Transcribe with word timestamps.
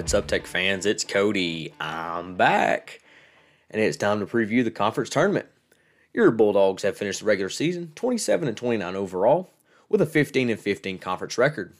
What's 0.00 0.14
up, 0.14 0.28
Tech 0.28 0.46
fans? 0.46 0.86
It's 0.86 1.04
Cody. 1.04 1.74
I'm 1.78 2.34
back. 2.34 3.02
And 3.70 3.82
it's 3.82 3.98
time 3.98 4.18
to 4.20 4.24
preview 4.24 4.64
the 4.64 4.70
conference 4.70 5.10
tournament. 5.10 5.44
Your 6.14 6.30
Bulldogs 6.30 6.84
have 6.84 6.96
finished 6.96 7.20
the 7.20 7.26
regular 7.26 7.50
season 7.50 7.92
27 7.94 8.48
and 8.48 8.56
29 8.56 8.96
overall 8.96 9.50
with 9.90 10.00
a 10.00 10.06
15 10.06 10.48
and 10.48 10.58
15 10.58 10.98
conference 11.00 11.36
record. 11.36 11.74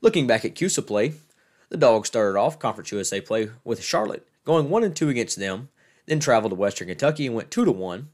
Looking 0.00 0.26
back 0.26 0.46
at 0.46 0.54
CUSA 0.54 0.86
play, 0.86 1.12
the 1.68 1.76
Dogs 1.76 2.08
started 2.08 2.38
off 2.38 2.58
Conference 2.58 2.92
USA 2.92 3.20
play 3.20 3.50
with 3.62 3.84
Charlotte, 3.84 4.26
going 4.46 4.70
1 4.70 4.82
and 4.82 4.96
2 4.96 5.10
against 5.10 5.38
them, 5.38 5.68
then 6.06 6.18
traveled 6.18 6.52
to 6.52 6.56
Western 6.56 6.88
Kentucky 6.88 7.26
and 7.26 7.36
went 7.36 7.50
2 7.50 7.66
to 7.66 7.72
1. 7.72 8.08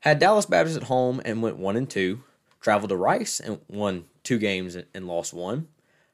Had 0.00 0.18
Dallas 0.18 0.44
Baptist 0.44 0.76
at 0.76 0.82
home 0.82 1.22
and 1.24 1.40
went 1.40 1.56
1 1.56 1.76
and 1.76 1.88
2, 1.88 2.22
traveled 2.60 2.90
to 2.90 2.96
Rice 2.96 3.40
and 3.40 3.60
won 3.68 4.04
2 4.22 4.36
games 4.36 4.76
and 4.76 5.06
lost 5.06 5.32
1 5.32 5.66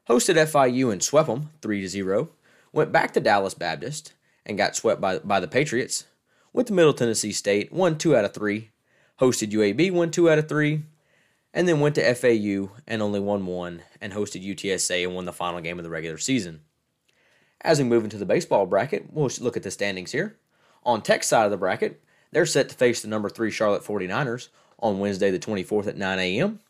hosted 0.09 0.37
FIU 0.37 0.93
and 0.93 1.03
swept 1.03 1.29
them 1.29 1.51
3 1.63 1.87
0, 1.87 2.31
went 2.73 2.93
back 2.93 3.13
to 3.13 3.21
Dallas 3.21 3.55
Baptist 3.55 4.13
and 4.45 4.59
got 4.59 4.77
swept 4.77 5.01
by, 5.01 5.19
by 5.19 5.41
the 5.41 5.49
Patriots, 5.49 6.05
went 6.53 6.69
to 6.69 6.75
Middle 6.75 6.95
Tennessee 6.95 7.33
State, 7.33 7.73
won 7.73 7.99
2 7.99 8.17
out 8.17 8.25
of 8.25 8.35
3, 8.35 8.71
hosted 9.21 9.51
UAB, 9.51 9.91
won 9.93 10.11
2 10.11 10.31
out 10.31 10.39
of 10.39 10.49
3, 10.49 10.83
and 11.53 11.67
then 11.67 11.81
went 11.81 11.95
to 11.95 12.15
FAU 12.15 12.75
and 12.87 13.03
only 13.03 13.21
won 13.21 13.47
1 13.47 13.83
and 14.01 14.13
hosted 14.13 14.45
UTSA 14.45 15.05
and 15.05 15.15
won 15.15 15.25
the 15.25 15.33
final 15.33 15.61
game 15.61 15.79
of 15.79 15.85
the 15.85 15.91
regular 15.91 16.19
season. 16.19 16.61
As 17.63 17.79
we 17.79 17.85
move 17.85 18.05
into 18.05 18.19
the 18.19 18.27
baseball 18.27 18.67
bracket, 18.67 19.13
we'll 19.13 19.31
look 19.41 19.57
at 19.57 19.63
the 19.63 19.71
standings 19.71 20.13
here. 20.13 20.37
On 20.85 21.03
Tech 21.03 21.25
side 21.25 21.47
of 21.47 21.51
the 21.51 21.57
bracket, 21.57 22.03
they're 22.31 22.47
set 22.47 22.69
to 22.69 22.75
face 22.75 23.01
the 23.01 23.09
number 23.09 23.29
3 23.29 23.51
Charlotte 23.51 23.83
49ers 23.83 24.49
on 24.79 24.99
Wednesday 24.99 25.31
the 25.31 25.39
24th 25.39 25.87
at 25.87 25.97
9 25.97 26.19
a.m. 26.19 26.61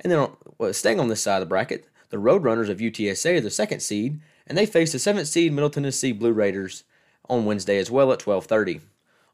And 0.00 0.12
then 0.12 0.28
well, 0.58 0.72
staying 0.74 1.00
on 1.00 1.08
this 1.08 1.22
side 1.22 1.36
of 1.36 1.40
the 1.40 1.46
bracket, 1.46 1.86
the 2.10 2.16
Roadrunners 2.16 2.68
of 2.68 2.78
UTSA 2.78 3.38
are 3.38 3.40
the 3.40 3.50
second 3.50 3.80
seed, 3.80 4.20
and 4.46 4.56
they 4.56 4.66
face 4.66 4.92
the 4.92 4.98
seventh 4.98 5.28
seed 5.28 5.52
Middle 5.52 5.70
Tennessee 5.70 6.12
Blue 6.12 6.32
Raiders 6.32 6.84
on 7.28 7.44
Wednesday 7.44 7.78
as 7.78 7.90
well 7.90 8.12
at 8.12 8.20
12:30. 8.20 8.80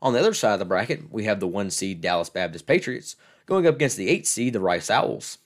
On 0.02 0.12
the 0.12 0.20
other 0.20 0.34
side 0.34 0.54
of 0.54 0.58
the 0.58 0.64
bracket, 0.64 1.10
we 1.10 1.24
have 1.24 1.40
the 1.40 1.46
one 1.46 1.70
seed 1.70 2.00
Dallas 2.00 2.28
Baptist 2.28 2.66
Patriots 2.66 3.16
going 3.46 3.66
up 3.66 3.76
against 3.76 3.96
the 3.96 4.08
eight 4.08 4.26
seed 4.26 4.52
the 4.52 4.60
Rice 4.60 4.90
Owls. 4.90 5.38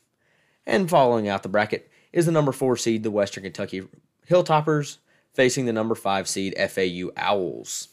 And 0.67 0.91
following 0.91 1.29
out 1.29 1.43
the 1.43 1.48
bracket 1.48 1.91
is 2.12 2.27
the 2.27 2.33
number 2.33 2.53
four 2.53 2.77
seed 2.77 3.03
the 3.03 3.11
Western 3.11 3.45
Kentucky 3.45 3.87
Hilltoppers 4.29 4.98
facing 5.33 5.67
the 5.67 5.73
number 5.73 5.95
five 5.95 6.29
seed 6.29 6.55
FAU 6.59 7.11
Owls. 7.17 7.89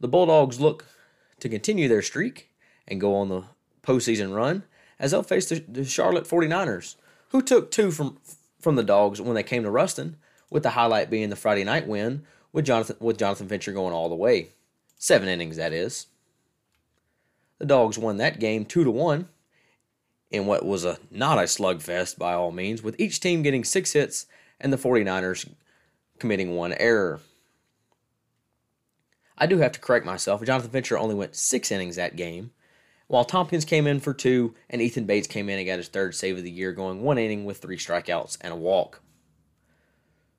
The 0.00 0.08
Bulldogs 0.08 0.60
look 0.60 0.84
to 1.40 1.48
continue 1.48 1.88
their 1.88 2.02
streak 2.02 2.50
and 2.86 3.00
go 3.00 3.14
on 3.16 3.28
the 3.28 3.44
postseason 3.82 4.34
run 4.34 4.64
as 4.98 5.10
they'll 5.10 5.22
face 5.22 5.48
the, 5.48 5.64
the 5.66 5.84
Charlotte 5.84 6.24
49ers, 6.24 6.96
who 7.30 7.42
took 7.42 7.70
two 7.70 7.90
from 7.90 8.18
from 8.60 8.76
the 8.76 8.82
Dogs 8.82 9.20
when 9.20 9.34
they 9.34 9.42
came 9.42 9.62
to 9.62 9.70
Ruston, 9.70 10.16
with 10.50 10.62
the 10.62 10.70
highlight 10.70 11.10
being 11.10 11.30
the 11.30 11.36
Friday 11.36 11.64
night 11.64 11.86
win 11.86 12.26
with 12.52 12.64
Jonathan 12.64 12.96
with 13.00 13.18
Jonathan 13.18 13.48
Fincher 13.48 13.72
going 13.72 13.92
all 13.92 14.08
the 14.08 14.14
way, 14.14 14.48
seven 14.98 15.28
innings 15.28 15.56
that 15.56 15.72
is. 15.72 16.06
The 17.58 17.66
Dogs 17.66 17.98
won 17.98 18.16
that 18.16 18.40
game 18.40 18.64
two 18.64 18.84
to 18.84 18.90
one, 18.90 19.28
in 20.30 20.46
what 20.46 20.64
was 20.64 20.84
a 20.84 20.98
not 21.10 21.38
a 21.38 21.42
slugfest 21.42 22.18
by 22.18 22.34
all 22.34 22.52
means, 22.52 22.82
with 22.82 22.98
each 22.98 23.20
team 23.20 23.42
getting 23.42 23.64
six 23.64 23.92
hits 23.92 24.26
and 24.60 24.72
the 24.72 24.78
49ers 24.78 25.48
committing 26.18 26.56
one 26.56 26.72
error. 26.74 27.20
I 29.38 29.46
do 29.46 29.58
have 29.58 29.72
to 29.72 29.80
correct 29.80 30.06
myself. 30.06 30.42
Jonathan 30.42 30.70
Fincher 30.70 30.98
only 30.98 31.14
went 31.14 31.36
six 31.36 31.70
innings 31.70 31.96
that 31.96 32.16
game, 32.16 32.52
while 33.08 33.24
Tompkins 33.24 33.64
came 33.64 33.86
in 33.86 34.00
for 34.00 34.12
two 34.12 34.54
and 34.68 34.82
Ethan 34.82 35.04
Bates 35.04 35.28
came 35.28 35.48
in 35.48 35.58
and 35.58 35.66
got 35.66 35.78
his 35.78 35.88
third 35.88 36.14
save 36.14 36.38
of 36.38 36.44
the 36.44 36.50
year, 36.50 36.72
going 36.72 37.02
one 37.02 37.18
inning 37.18 37.44
with 37.44 37.58
three 37.58 37.76
strikeouts 37.76 38.38
and 38.40 38.52
a 38.52 38.56
walk. 38.56 39.00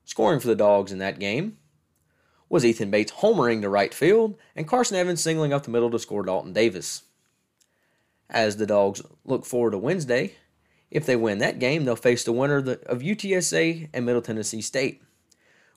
Scoring 0.04 0.40
for 0.40 0.48
the 0.48 0.56
Dogs 0.56 0.92
in 0.92 0.98
that 0.98 1.18
game 1.18 1.58
was 2.48 2.64
Ethan 2.64 2.90
Bates 2.90 3.12
homering 3.12 3.62
to 3.62 3.68
right 3.68 3.92
field 3.92 4.36
and 4.56 4.68
Carson 4.68 4.96
Evans 4.96 5.20
singling 5.20 5.52
up 5.52 5.64
the 5.64 5.70
middle 5.70 5.90
to 5.90 5.98
score 5.98 6.22
Dalton 6.22 6.52
Davis. 6.52 7.02
As 8.30 8.56
the 8.56 8.66
Dogs 8.66 9.02
look 9.24 9.46
forward 9.46 9.70
to 9.70 9.78
Wednesday, 9.78 10.34
if 10.90 11.06
they 11.06 11.16
win 11.16 11.38
that 11.38 11.58
game, 11.58 11.84
they'll 11.84 11.96
face 11.96 12.24
the 12.24 12.32
winner 12.32 12.58
of 12.58 13.00
UTSA 13.00 13.88
and 13.92 14.06
Middle 14.06 14.22
Tennessee 14.22 14.62
State, 14.62 15.02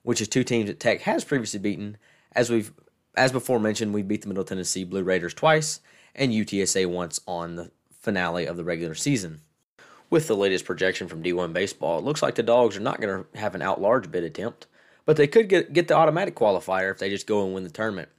which 0.03 0.21
is 0.21 0.27
two 0.27 0.43
teams 0.43 0.67
that 0.67 0.79
Tech 0.79 1.01
has 1.01 1.23
previously 1.23 1.59
beaten. 1.59 1.97
As 2.33 2.49
we've 2.49 2.73
as 3.15 3.31
before 3.31 3.59
mentioned, 3.59 3.93
we 3.93 4.03
beat 4.03 4.21
the 4.21 4.29
Middle 4.29 4.45
Tennessee 4.45 4.85
Blue 4.85 5.03
Raiders 5.03 5.33
twice 5.33 5.81
and 6.15 6.31
UTSA 6.31 6.85
once 6.87 7.19
on 7.27 7.55
the 7.55 7.71
finale 7.99 8.45
of 8.45 8.57
the 8.57 8.63
regular 8.63 8.95
season. 8.95 9.41
With 10.09 10.27
the 10.27 10.35
latest 10.35 10.65
projection 10.65 11.07
from 11.07 11.23
D1 11.23 11.53
Baseball, 11.53 11.99
it 11.99 12.03
looks 12.03 12.21
like 12.21 12.35
the 12.35 12.43
Dogs 12.43 12.75
are 12.75 12.81
not 12.81 12.99
going 12.99 13.23
to 13.23 13.39
have 13.39 13.55
an 13.55 13.61
at 13.61 13.79
large 13.79 14.11
bid 14.11 14.23
attempt, 14.23 14.67
but 15.05 15.15
they 15.17 15.27
could 15.27 15.47
get, 15.47 15.73
get 15.73 15.87
the 15.87 15.95
automatic 15.95 16.35
qualifier 16.35 16.91
if 16.91 16.99
they 16.99 17.09
just 17.09 17.27
go 17.27 17.45
and 17.45 17.53
win 17.53 17.63
the 17.63 17.69
tournament. 17.69 18.09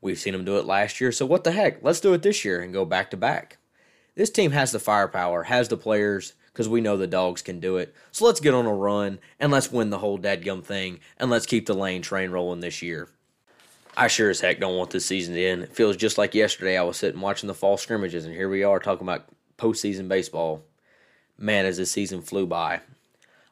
We've 0.00 0.18
seen 0.18 0.32
them 0.32 0.44
do 0.44 0.58
it 0.58 0.66
last 0.66 1.00
year, 1.00 1.12
so 1.12 1.26
what 1.26 1.44
the 1.44 1.52
heck? 1.52 1.82
Let's 1.82 2.00
do 2.00 2.14
it 2.14 2.22
this 2.22 2.44
year 2.44 2.60
and 2.60 2.72
go 2.72 2.84
back 2.84 3.10
to 3.10 3.16
back. 3.16 3.58
This 4.14 4.30
team 4.30 4.52
has 4.52 4.72
the 4.72 4.78
firepower, 4.78 5.44
has 5.44 5.68
the 5.68 5.76
players, 5.76 6.34
because 6.54 6.68
we 6.68 6.80
know 6.80 6.96
the 6.96 7.08
Dogs 7.08 7.42
can 7.42 7.58
do 7.58 7.76
it. 7.78 7.92
So 8.12 8.24
let's 8.24 8.38
get 8.38 8.54
on 8.54 8.64
a 8.64 8.72
run 8.72 9.18
and 9.40 9.50
let's 9.50 9.72
win 9.72 9.90
the 9.90 9.98
whole 9.98 10.18
dadgum 10.18 10.62
thing 10.62 11.00
and 11.18 11.28
let's 11.28 11.46
keep 11.46 11.66
the 11.66 11.74
lane 11.74 12.00
train 12.00 12.30
rolling 12.30 12.60
this 12.60 12.80
year. 12.80 13.08
I 13.96 14.08
sure 14.08 14.30
as 14.30 14.40
heck 14.40 14.58
don't 14.58 14.76
want 14.76 14.90
this 14.90 15.06
season 15.06 15.34
to 15.34 15.44
end. 15.44 15.62
It 15.62 15.74
feels 15.74 15.96
just 15.96 16.18
like 16.18 16.34
yesterday 16.34 16.76
I 16.76 16.82
was 16.82 16.96
sitting 16.96 17.20
watching 17.20 17.46
the 17.46 17.54
fall 17.54 17.76
scrimmages, 17.76 18.24
and 18.24 18.34
here 18.34 18.48
we 18.48 18.64
are 18.64 18.80
talking 18.80 19.06
about 19.06 19.28
postseason 19.56 20.08
baseball. 20.08 20.62
Man, 21.38 21.66
as 21.66 21.76
this 21.76 21.90
season 21.90 22.22
flew 22.22 22.46
by. 22.46 22.80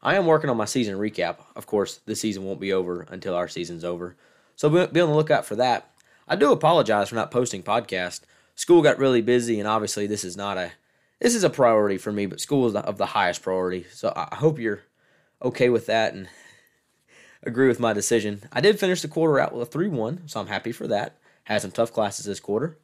I 0.02 0.16
am 0.16 0.26
working 0.26 0.50
on 0.50 0.56
my 0.56 0.64
season 0.64 0.98
recap. 0.98 1.38
Of 1.54 1.66
course, 1.66 2.00
the 2.06 2.16
season 2.16 2.44
won't 2.44 2.60
be 2.60 2.72
over 2.72 3.06
until 3.10 3.34
our 3.34 3.48
season's 3.48 3.84
over. 3.84 4.16
So 4.56 4.68
be 4.68 5.00
on 5.00 5.08
the 5.08 5.14
lookout 5.14 5.44
for 5.44 5.56
that. 5.56 5.90
I 6.28 6.36
do 6.36 6.52
apologize 6.52 7.08
for 7.08 7.14
not 7.14 7.30
posting 7.30 7.62
podcast. 7.62 8.20
School 8.54 8.82
got 8.82 8.98
really 8.98 9.20
busy, 9.20 9.58
and 9.58 9.68
obviously 9.68 10.06
this 10.06 10.24
is 10.24 10.36
not 10.36 10.58
a 10.58 10.72
this 11.20 11.36
is 11.36 11.44
a 11.44 11.50
priority 11.50 11.98
for 11.98 12.10
me, 12.10 12.26
but 12.26 12.40
school 12.40 12.66
is 12.66 12.74
of 12.74 12.98
the 12.98 13.06
highest 13.06 13.42
priority. 13.42 13.86
So 13.92 14.12
I 14.14 14.34
hope 14.34 14.58
you're 14.58 14.82
okay 15.40 15.68
with 15.68 15.86
that 15.86 16.14
and 16.14 16.28
agree 17.42 17.68
with 17.68 17.80
my 17.80 17.92
decision. 17.92 18.42
I 18.52 18.60
did 18.60 18.78
finish 18.78 19.02
the 19.02 19.08
quarter 19.08 19.38
out 19.38 19.52
with 19.52 19.68
a 19.68 19.70
3 19.70 19.88
1, 19.88 20.22
so 20.26 20.40
I'm 20.40 20.46
happy 20.46 20.72
for 20.72 20.86
that. 20.88 21.16
Had 21.44 21.62
some 21.62 21.70
tough 21.70 21.92
classes 21.92 22.26
this 22.26 22.40
quarter. 22.40 22.78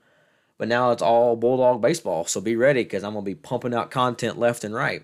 But 0.56 0.68
now 0.68 0.90
it's 0.90 1.02
all 1.02 1.36
Bulldog 1.36 1.80
baseball, 1.80 2.24
so 2.24 2.40
be 2.40 2.56
ready 2.56 2.82
because 2.82 3.04
I'm 3.04 3.12
going 3.12 3.24
to 3.24 3.30
be 3.30 3.36
pumping 3.36 3.74
out 3.74 3.90
content 3.90 4.38
left 4.38 4.64
and 4.64 4.74
right 4.74 5.02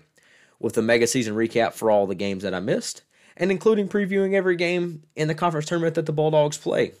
with 0.59 0.77
a 0.77 0.81
mega 0.81 1.07
season 1.07 1.35
recap 1.35 1.73
for 1.73 1.89
all 1.89 2.07
the 2.07 2.15
games 2.15 2.43
that 2.43 2.53
I 2.53 2.59
missed 2.59 3.03
and 3.37 3.51
including 3.51 3.87
previewing 3.87 4.33
every 4.33 4.55
game 4.55 5.03
in 5.15 5.27
the 5.27 5.35
conference 5.35 5.67
tournament 5.67 5.95
that 5.95 6.05
the 6.05 6.13
Bulldogs 6.13 6.57
play. 6.57 6.93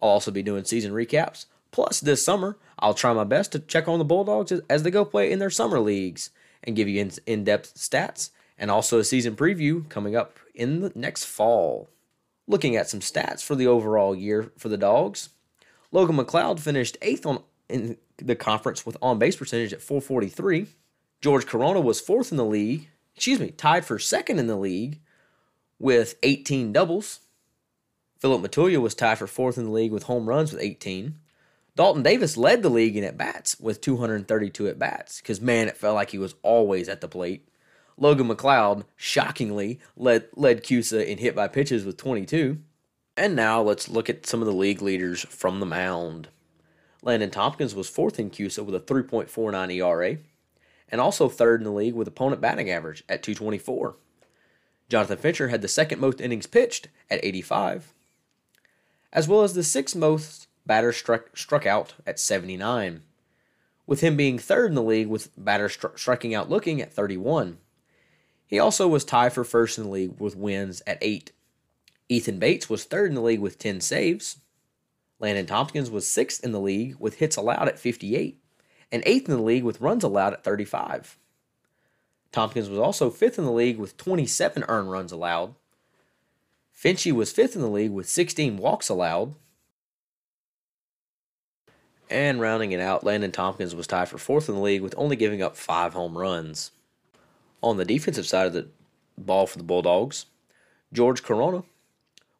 I'll 0.00 0.10
also 0.10 0.30
be 0.30 0.42
doing 0.42 0.64
season 0.64 0.92
recaps. 0.92 1.46
Plus, 1.70 2.00
this 2.00 2.24
summer, 2.24 2.56
I'll 2.78 2.94
try 2.94 3.12
my 3.12 3.24
best 3.24 3.52
to 3.52 3.58
check 3.58 3.88
on 3.88 3.98
the 3.98 4.04
Bulldogs 4.04 4.52
as 4.68 4.82
they 4.82 4.90
go 4.90 5.04
play 5.04 5.30
in 5.30 5.38
their 5.38 5.50
summer 5.50 5.80
leagues 5.80 6.30
and 6.62 6.76
give 6.76 6.88
you 6.88 7.08
in 7.26 7.44
depth 7.44 7.74
stats 7.74 8.30
and 8.58 8.70
also 8.70 8.98
a 8.98 9.04
season 9.04 9.36
preview 9.36 9.88
coming 9.88 10.16
up 10.16 10.38
in 10.54 10.80
the 10.80 10.92
next 10.94 11.24
fall. 11.24 11.88
Looking 12.48 12.76
at 12.76 12.88
some 12.88 13.00
stats 13.00 13.42
for 13.42 13.54
the 13.54 13.66
overall 13.66 14.14
year 14.14 14.52
for 14.56 14.68
the 14.68 14.76
Dogs, 14.76 15.30
Logan 15.90 16.16
McLeod 16.16 16.60
finished 16.60 16.96
eighth 17.02 17.26
on 17.26 17.42
in 17.68 17.96
the 18.18 18.36
conference 18.36 18.86
with 18.86 18.96
on 19.02 19.18
base 19.18 19.36
percentage 19.36 19.72
at 19.72 19.82
443. 19.82 20.66
George 21.20 21.46
Corona 21.46 21.80
was 21.80 22.00
fourth 22.00 22.30
in 22.30 22.36
the 22.36 22.44
league, 22.44 22.88
excuse 23.14 23.40
me, 23.40 23.50
tied 23.50 23.84
for 23.84 23.98
second 23.98 24.38
in 24.38 24.46
the 24.46 24.56
league 24.56 25.00
with 25.78 26.14
18 26.22 26.72
doubles. 26.72 27.20
Philip 28.18 28.42
Matulia 28.42 28.80
was 28.80 28.94
tied 28.94 29.18
for 29.18 29.26
fourth 29.26 29.58
in 29.58 29.64
the 29.64 29.70
league 29.70 29.92
with 29.92 30.04
home 30.04 30.28
runs 30.28 30.52
with 30.52 30.62
18. 30.62 31.18
Dalton 31.74 32.02
Davis 32.02 32.36
led 32.36 32.62
the 32.62 32.70
league 32.70 32.96
in 32.96 33.04
at 33.04 33.18
bats 33.18 33.60
with 33.60 33.82
232 33.82 34.68
at 34.68 34.78
bats 34.78 35.20
because, 35.20 35.40
man, 35.40 35.68
it 35.68 35.76
felt 35.76 35.94
like 35.94 36.10
he 36.10 36.18
was 36.18 36.34
always 36.42 36.88
at 36.88 37.02
the 37.02 37.08
plate. 37.08 37.46
Logan 37.98 38.28
McLeod, 38.28 38.84
shockingly, 38.94 39.80
led, 39.96 40.26
led 40.34 40.62
CUSA 40.62 41.06
in 41.06 41.18
hit 41.18 41.34
by 41.34 41.48
pitches 41.48 41.84
with 41.84 41.96
22. 41.96 42.58
And 43.16 43.34
now 43.34 43.62
let's 43.62 43.88
look 43.88 44.10
at 44.10 44.26
some 44.26 44.42
of 44.42 44.46
the 44.46 44.52
league 44.52 44.82
leaders 44.82 45.22
from 45.24 45.60
the 45.60 45.66
mound. 45.66 46.28
Landon 47.02 47.30
Tompkins 47.30 47.74
was 47.74 47.88
fourth 47.88 48.18
in 48.18 48.30
CUSA 48.30 48.64
with 48.64 48.74
a 48.74 48.80
3.49 48.80 49.74
ERA, 49.74 50.18
and 50.90 51.00
also 51.00 51.28
third 51.28 51.60
in 51.60 51.64
the 51.64 51.72
league 51.72 51.94
with 51.94 52.08
opponent 52.08 52.42
batting 52.42 52.70
average 52.70 53.02
at 53.08 53.22
224. 53.22 53.96
Jonathan 54.88 55.16
Fincher 55.16 55.48
had 55.48 55.62
the 55.62 55.68
second 55.68 56.00
most 56.00 56.20
innings 56.20 56.46
pitched 56.46 56.88
at 57.10 57.24
85, 57.24 57.94
as 59.12 59.26
well 59.26 59.42
as 59.42 59.54
the 59.54 59.64
sixth 59.64 59.96
most 59.96 60.48
batters 60.66 60.96
struck, 60.96 61.36
struck 61.36 61.64
out 61.64 61.94
at 62.06 62.20
79, 62.20 63.02
with 63.86 64.00
him 64.00 64.16
being 64.16 64.38
third 64.38 64.70
in 64.70 64.74
the 64.74 64.82
league 64.82 65.08
with 65.08 65.30
batters 65.36 65.76
stri- 65.76 65.98
striking 65.98 66.34
out 66.34 66.50
looking 66.50 66.82
at 66.82 66.92
31. 66.92 67.58
He 68.46 68.58
also 68.58 68.86
was 68.86 69.04
tied 69.04 69.32
for 69.32 69.44
first 69.44 69.78
in 69.78 69.84
the 69.84 69.90
league 69.90 70.20
with 70.20 70.36
wins 70.36 70.82
at 70.86 70.98
eight. 71.00 71.32
Ethan 72.08 72.38
Bates 72.38 72.70
was 72.70 72.84
third 72.84 73.08
in 73.08 73.14
the 73.14 73.22
league 73.22 73.40
with 73.40 73.58
10 73.58 73.80
saves. 73.80 74.38
Landon 75.18 75.46
Tompkins 75.46 75.90
was 75.90 76.10
sixth 76.10 76.44
in 76.44 76.52
the 76.52 76.60
league 76.60 76.96
with 76.98 77.16
hits 77.16 77.36
allowed 77.36 77.68
at 77.68 77.78
58, 77.78 78.38
and 78.92 79.02
eighth 79.06 79.28
in 79.28 79.34
the 79.36 79.42
league 79.42 79.64
with 79.64 79.80
runs 79.80 80.04
allowed 80.04 80.34
at 80.34 80.44
35. 80.44 81.18
Tompkins 82.30 82.68
was 82.68 82.78
also 82.78 83.10
fifth 83.10 83.38
in 83.38 83.44
the 83.44 83.52
league 83.52 83.78
with 83.78 83.96
27 83.96 84.64
earned 84.68 84.90
runs 84.90 85.10
allowed. 85.10 85.54
Finchy 86.76 87.10
was 87.10 87.32
fifth 87.32 87.56
in 87.56 87.62
the 87.62 87.70
league 87.70 87.92
with 87.92 88.08
16 88.08 88.58
walks 88.58 88.88
allowed. 88.88 89.34
And 92.10 92.40
rounding 92.40 92.72
it 92.72 92.80
out, 92.80 93.02
Landon 93.02 93.32
Tompkins 93.32 93.74
was 93.74 93.86
tied 93.86 94.08
for 94.08 94.18
fourth 94.18 94.48
in 94.48 94.54
the 94.54 94.60
league 94.60 94.82
with 94.82 94.94
only 94.96 95.16
giving 95.16 95.42
up 95.42 95.56
five 95.56 95.94
home 95.94 96.16
runs. 96.16 96.70
On 97.62 97.76
the 97.76 97.84
defensive 97.84 98.26
side 98.26 98.46
of 98.46 98.52
the 98.52 98.68
ball 99.18 99.46
for 99.46 99.58
the 99.58 99.64
Bulldogs, 99.64 100.26
George 100.92 101.22
Corona 101.22 101.64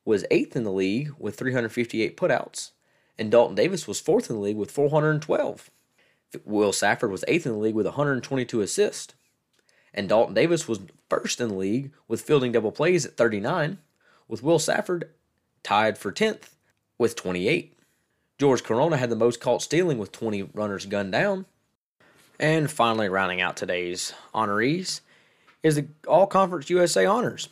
was 0.05 0.25
eighth 0.31 0.55
in 0.55 0.65
the 0.65 0.73
league 0.73 1.13
with 1.19 1.37
358 1.37 2.17
putouts, 2.17 2.71
and 3.19 3.31
Dalton 3.31 3.57
Davis 3.57 3.89
was 3.89 4.01
fourth 4.01 4.31
in 4.31 4.37
the 4.37 4.43
league 4.43 4.57
with 4.57 4.71
412. 4.71 5.71
Will 6.45 6.73
Safford 6.73 7.11
was 7.11 7.25
eighth 7.29 7.47
in 7.47 7.53
the 7.53 7.59
league 7.59 7.75
with 7.75 7.87
122 7.87 8.61
assists, 8.61 9.15
and 9.93 10.09
Dalton 10.09 10.35
Davis 10.35 10.69
was 10.69 10.81
first 11.09 11.41
in 11.41 11.49
the 11.49 11.55
league 11.55 11.93
with 12.07 12.23
fielding 12.23 12.53
double 12.53 12.73
plays 12.73 13.07
at 13.07 13.17
39, 13.17 13.79
with 14.29 14.43
Will 14.43 14.59
Safford 14.59 15.11
tied 15.63 15.99
for 15.99 16.13
10th 16.13 16.51
with 16.99 17.17
28. 17.17 17.77
George 18.39 18.63
Corona 18.63 18.97
had 18.99 19.11
the 19.11 19.17
most 19.17 19.41
caught 19.41 19.63
stealing 19.63 19.99
with 19.99 20.13
20 20.13 20.43
runners 20.55 20.87
gunned 20.87 21.13
down. 21.13 21.47
And 22.39 22.71
finally, 22.71 23.09
rounding 23.09 23.41
out 23.41 23.57
today's 23.57 24.13
honorees 24.35 25.01
is 25.63 25.77
the 25.77 25.89
All 26.07 26.27
Conference 26.27 26.71
USA 26.71 27.07
honors. 27.07 27.49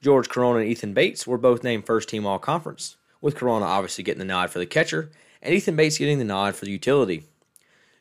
George 0.00 0.28
Corona 0.28 0.60
and 0.60 0.68
Ethan 0.68 0.94
Bates 0.94 1.26
were 1.26 1.38
both 1.38 1.62
named 1.62 1.86
first 1.86 2.08
team 2.08 2.26
All 2.26 2.38
Conference, 2.38 2.96
with 3.20 3.36
Corona 3.36 3.66
obviously 3.66 4.04
getting 4.04 4.18
the 4.18 4.24
nod 4.24 4.50
for 4.50 4.58
the 4.58 4.66
catcher 4.66 5.10
and 5.42 5.54
Ethan 5.54 5.76
Bates 5.76 5.98
getting 5.98 6.18
the 6.18 6.24
nod 6.24 6.54
for 6.54 6.64
the 6.64 6.70
utility. 6.70 7.24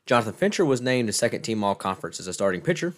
Jonathan 0.05 0.33
Fincher 0.33 0.65
was 0.65 0.81
named 0.81 1.07
the 1.07 1.13
second 1.13 1.41
team 1.41 1.63
All 1.63 1.75
Conference 1.75 2.19
as 2.19 2.27
a 2.27 2.33
starting 2.33 2.61
pitcher, 2.61 2.93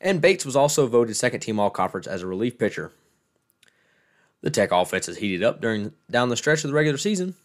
and 0.00 0.20
Bates 0.20 0.44
was 0.44 0.56
also 0.56 0.86
voted 0.86 1.16
second 1.16 1.40
team 1.40 1.60
All 1.60 1.70
Conference 1.70 2.06
as 2.06 2.22
a 2.22 2.26
relief 2.26 2.58
pitcher. 2.58 2.92
The 4.40 4.50
Tech 4.50 4.72
offense 4.72 5.06
has 5.06 5.18
heated 5.18 5.42
up 5.42 5.60
during 5.60 5.92
down 6.10 6.28
the 6.28 6.36
stretch 6.36 6.64
of 6.64 6.70
the 6.70 6.74
regular 6.74 6.98
season, 6.98 7.36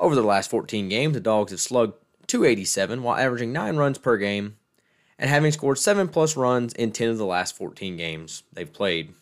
over 0.00 0.14
the 0.14 0.22
last 0.22 0.50
14 0.50 0.88
games, 0.88 1.12
the 1.12 1.20
Dogs 1.20 1.52
have 1.52 1.60
slugged 1.60 1.94
287 2.26 3.02
while 3.02 3.18
averaging 3.18 3.52
9 3.52 3.76
runs 3.76 3.98
per 3.98 4.16
game 4.16 4.56
and 5.20 5.28
having 5.28 5.52
scored 5.52 5.78
7 5.78 6.08
plus 6.08 6.34
runs 6.34 6.72
in 6.72 6.92
10 6.92 7.10
of 7.10 7.18
the 7.18 7.26
last 7.26 7.54
14 7.54 7.96
games 7.96 8.42
they've 8.54 8.72
played. 8.72 9.12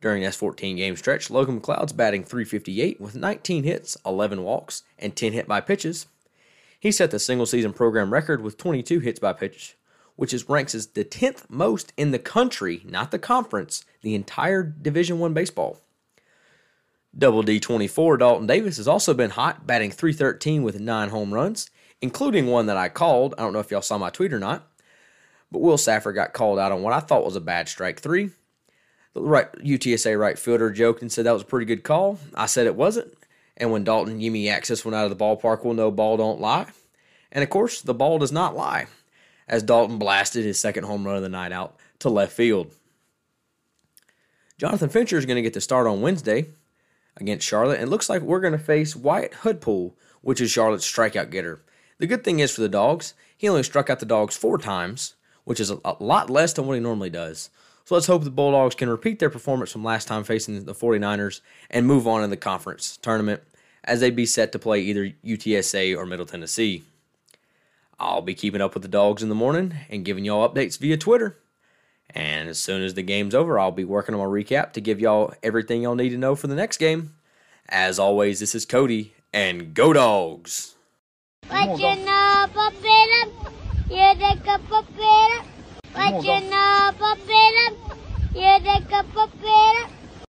During 0.00 0.22
this 0.22 0.36
14 0.36 0.76
game 0.76 0.96
stretch, 0.96 1.28
Logan 1.28 1.60
McLeod's 1.60 1.92
batting 1.92 2.24
358 2.24 2.98
with 2.98 3.14
19 3.14 3.64
hits, 3.64 3.98
11 4.06 4.42
walks, 4.42 4.84
and 4.98 5.14
10 5.14 5.34
hit 5.34 5.46
by 5.46 5.60
pitches. 5.60 6.06
He 6.80 6.90
set 6.90 7.10
the 7.10 7.18
single 7.18 7.44
season 7.44 7.74
program 7.74 8.12
record 8.12 8.40
with 8.40 8.56
22 8.56 9.00
hits 9.00 9.20
by 9.20 9.34
pitch, 9.34 9.76
which 10.16 10.32
is 10.32 10.48
ranks 10.48 10.74
as 10.74 10.86
the 10.86 11.04
10th 11.04 11.50
most 11.50 11.92
in 11.98 12.10
the 12.10 12.18
country, 12.18 12.82
not 12.86 13.10
the 13.10 13.18
conference, 13.18 13.84
the 14.00 14.14
entire 14.14 14.62
Division 14.62 15.18
1 15.18 15.34
baseball. 15.34 15.80
Double 17.16 17.42
D24 17.42 18.20
Dalton 18.20 18.46
Davis 18.46 18.78
has 18.78 18.88
also 18.88 19.12
been 19.12 19.30
hot, 19.30 19.66
batting 19.66 19.90
313 19.90 20.62
with 20.62 20.80
nine 20.80 21.10
home 21.10 21.34
runs, 21.34 21.68
including 22.00 22.46
one 22.46 22.66
that 22.66 22.76
I 22.76 22.88
called. 22.88 23.34
I 23.36 23.42
don't 23.42 23.52
know 23.52 23.58
if 23.58 23.70
y'all 23.70 23.82
saw 23.82 23.98
my 23.98 24.10
tweet 24.10 24.32
or 24.32 24.38
not, 24.38 24.67
but 25.50 25.60
Will 25.60 25.78
Safford 25.78 26.14
got 26.14 26.32
called 26.32 26.58
out 26.58 26.72
on 26.72 26.82
what 26.82 26.92
I 26.92 27.00
thought 27.00 27.24
was 27.24 27.36
a 27.36 27.40
bad 27.40 27.68
strike 27.68 28.00
three. 28.00 28.30
The 29.14 29.22
right 29.22 29.50
UTSA 29.52 30.18
right 30.18 30.38
fielder 30.38 30.70
joked 30.70 31.02
and 31.02 31.10
said 31.10 31.26
that 31.26 31.32
was 31.32 31.42
a 31.42 31.46
pretty 31.46 31.66
good 31.66 31.82
call. 31.82 32.18
I 32.34 32.46
said 32.46 32.66
it 32.66 32.76
wasn't. 32.76 33.14
And 33.56 33.72
when 33.72 33.84
Dalton 33.84 34.20
Yimi 34.20 34.50
access 34.50 34.84
went 34.84 34.94
out 34.94 35.10
of 35.10 35.16
the 35.16 35.24
ballpark, 35.24 35.64
we'll 35.64 35.74
know 35.74 35.90
ball 35.90 36.16
don't 36.16 36.40
lie. 36.40 36.66
And 37.32 37.42
of 37.42 37.50
course, 37.50 37.82
the 37.82 37.94
ball 37.94 38.18
does 38.18 38.32
not 38.32 38.56
lie, 38.56 38.86
as 39.48 39.62
Dalton 39.62 39.98
blasted 39.98 40.44
his 40.44 40.60
second 40.60 40.84
home 40.84 41.04
run 41.04 41.16
of 41.16 41.22
the 41.22 41.28
night 41.28 41.52
out 41.52 41.76
to 42.00 42.08
left 42.08 42.32
field. 42.32 42.72
Jonathan 44.58 44.88
Fincher 44.88 45.18
is 45.18 45.26
going 45.26 45.36
to 45.36 45.42
get 45.42 45.54
the 45.54 45.60
start 45.60 45.86
on 45.86 46.00
Wednesday 46.00 46.46
against 47.16 47.46
Charlotte. 47.46 47.80
And 47.80 47.84
it 47.84 47.90
looks 47.90 48.08
like 48.08 48.22
we're 48.22 48.40
going 48.40 48.52
to 48.52 48.58
face 48.58 48.96
Wyatt 48.96 49.32
Hudepohl, 49.42 49.92
which 50.20 50.40
is 50.40 50.50
Charlotte's 50.50 50.90
strikeout 50.90 51.30
getter. 51.30 51.60
The 51.98 52.06
good 52.06 52.24
thing 52.24 52.38
is 52.38 52.54
for 52.54 52.60
the 52.60 52.68
Dogs, 52.68 53.14
he 53.36 53.48
only 53.48 53.62
struck 53.62 53.90
out 53.90 54.00
the 54.00 54.06
Dogs 54.06 54.36
four 54.36 54.58
times, 54.58 55.14
which 55.48 55.60
is 55.60 55.70
a, 55.70 55.96
lot 55.98 56.28
less 56.28 56.52
than 56.52 56.66
what 56.66 56.74
he 56.74 56.80
normally 56.80 57.08
does. 57.08 57.48
So 57.86 57.94
let's 57.94 58.06
hope 58.06 58.22
the 58.22 58.30
Bulldogs 58.30 58.74
can 58.74 58.90
repeat 58.90 59.18
their 59.18 59.30
performance 59.30 59.72
from 59.72 59.82
last 59.82 60.06
time 60.06 60.22
facing 60.22 60.62
the 60.62 60.74
49ers 60.74 61.40
and 61.70 61.86
move 61.86 62.06
on 62.06 62.22
in 62.22 62.28
the 62.28 62.36
conference 62.36 62.98
tournament 62.98 63.42
as 63.82 64.00
they'd 64.00 64.14
be 64.14 64.26
set 64.26 64.52
to 64.52 64.58
play 64.58 64.80
either 64.82 65.14
UTSA 65.24 65.96
or 65.96 66.04
Middle 66.04 66.26
Tennessee. 66.26 66.84
I'll 67.98 68.20
be 68.20 68.34
keeping 68.34 68.60
up 68.60 68.74
with 68.74 68.82
the 68.82 68.90
Dogs 68.90 69.22
in 69.22 69.30
the 69.30 69.34
morning 69.34 69.74
and 69.88 70.04
giving 70.04 70.26
y'all 70.26 70.46
updates 70.46 70.78
via 70.78 70.98
Twitter. 70.98 71.38
And 72.10 72.50
as 72.50 72.58
soon 72.58 72.82
as 72.82 72.92
the 72.92 73.02
game's 73.02 73.34
over, 73.34 73.58
I'll 73.58 73.70
be 73.70 73.84
working 73.84 74.14
on 74.14 74.20
my 74.20 74.26
recap 74.26 74.74
to 74.74 74.82
give 74.82 75.00
y'all 75.00 75.32
everything 75.42 75.80
y'all 75.80 75.94
need 75.94 76.10
to 76.10 76.18
know 76.18 76.36
for 76.36 76.46
the 76.46 76.54
next 76.54 76.76
game. 76.76 77.14
As 77.70 77.98
always, 77.98 78.38
this 78.40 78.54
is 78.54 78.66
Cody, 78.66 79.14
and 79.32 79.72
go 79.72 79.94
dogs! 79.94 80.74
A 87.00 87.16
bit 87.26 87.54
yeah, 88.34 88.58
the 88.58 88.84
cup 88.86 89.16
of 89.16 89.97